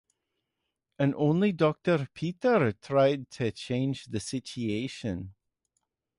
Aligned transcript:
And 0.97 1.13
only 1.13 1.51
doctor 1.51 2.07
Peter 2.15 2.71
tried 2.71 3.29
to 3.29 3.51
change 3.51 4.05
the 4.05 4.19
situation. 4.19 5.35